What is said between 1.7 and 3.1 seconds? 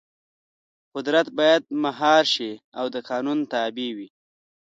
مهار شي او د